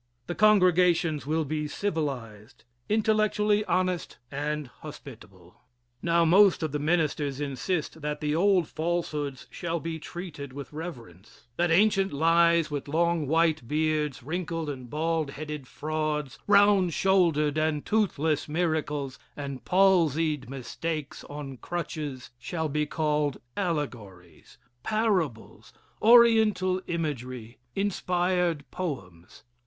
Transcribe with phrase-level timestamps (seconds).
[0.25, 5.61] The congregations will be civilized intellectually honest and hospitable.
[6.01, 11.45] Now, most of the ministers insist that the old falsehoods shall be treated with reverence
[11.55, 17.85] that ancient lies with long white beards wrinkled and bald headed frauds round shouldered and
[17.85, 25.71] toothless miracles, and palsied mistakes on crutches, shall be called allegories, parables,
[26.01, 29.43] oriental imagery, inspired poems.